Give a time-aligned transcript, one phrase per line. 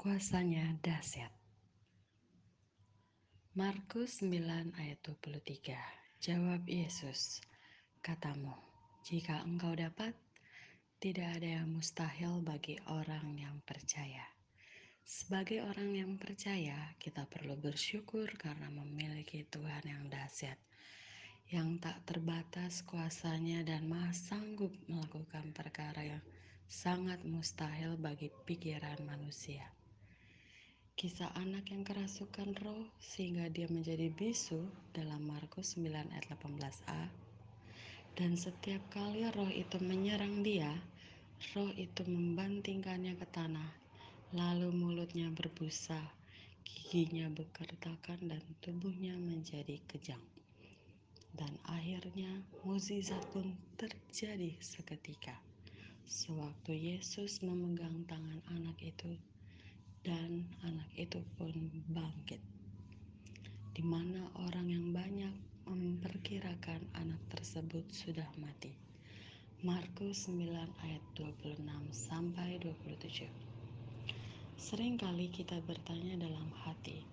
[0.00, 1.28] Kuasanya dahsyat.
[3.52, 5.76] Markus 9 ayat 23.
[6.24, 7.44] Jawab Yesus,
[8.00, 8.56] katamu,
[9.04, 10.16] jika engkau dapat,
[11.04, 14.24] tidak ada yang mustahil bagi orang yang percaya.
[15.04, 20.56] Sebagai orang yang percaya, kita perlu bersyukur karena memiliki Tuhan yang dahsyat,
[21.52, 26.24] yang tak terbatas kuasanya dan maha sanggup melakukan perkara yang
[26.64, 29.68] sangat mustahil bagi pikiran manusia.
[31.00, 37.08] Kisah anak yang kerasukan roh sehingga dia menjadi bisu dalam Markus 9 ayat 18a.
[38.12, 40.68] Dan setiap kali roh itu menyerang dia,
[41.56, 43.72] roh itu membantingkannya ke tanah,
[44.36, 46.04] lalu mulutnya berbusa,
[46.68, 50.20] giginya bekertakan dan tubuhnya menjadi kejang.
[51.32, 55.32] Dan akhirnya mukjizat pun terjadi seketika.
[56.04, 59.16] Sewaktu Yesus memegang tangan anak itu
[60.00, 61.52] dan anak itu pun
[61.92, 62.40] bangkit.
[63.80, 65.32] Di mana orang yang banyak
[65.64, 68.76] memperkirakan anak tersebut sudah mati.
[69.64, 70.52] Markus 9
[70.84, 73.24] ayat 26 sampai 27.
[74.60, 77.08] Seringkali kita bertanya dalam hati,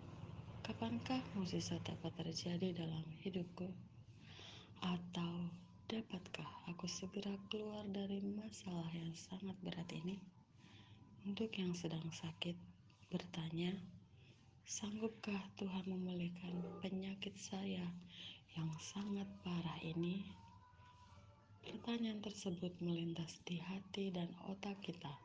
[0.68, 3.72] kapankah mukjizat dapat terjadi dalam hidupku?
[4.84, 5.48] Atau
[5.88, 10.20] dapatkah aku segera keluar dari masalah yang sangat berat ini?
[11.24, 12.60] Untuk yang sedang sakit,
[13.08, 13.72] bertanya,
[14.68, 17.88] sanggupkah Tuhan memulihkan penyakit saya
[18.60, 20.28] yang sangat parah ini?
[21.64, 25.16] Pertanyaan tersebut melintas di hati dan otak kita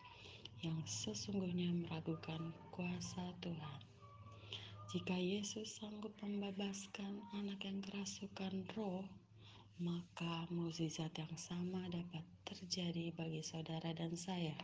[0.62, 3.80] yang sesungguhnya meragukan kuasa Tuhan.
[4.94, 9.02] Jika Yesus sanggup membebaskan anak yang kerasukan roh,
[9.82, 14.54] maka mukjizat yang sama dapat terjadi bagi saudara dan saya.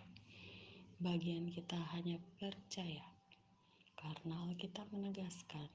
[1.03, 3.18] Bagian kita hanya percaya,
[3.99, 5.67] karena Alkitab menegaskan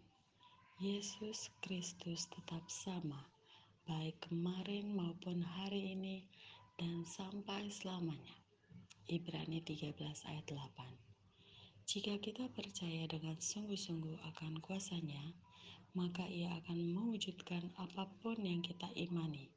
[0.80, 3.20] Yesus Kristus tetap sama,
[3.84, 6.24] baik kemarin maupun hari ini
[6.80, 8.40] dan sampai selamanya.
[9.12, 10.00] Ibrani 13
[10.32, 10.56] ayat 8
[11.84, 15.36] Jika kita percaya dengan sungguh-sungguh akan kuasanya,
[15.92, 19.52] maka ia akan mewujudkan apa pun yang kita imani.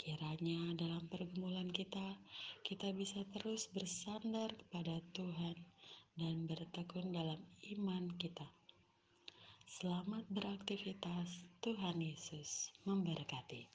[0.00, 2.16] Kiranya dalam pergumulan kita,
[2.64, 5.60] kita bisa terus bersandar kepada Tuhan
[6.20, 7.40] dan bertekun dalam
[7.72, 8.44] iman kita.
[9.64, 13.72] Selamat beraktivitas, Tuhan Yesus memberkati.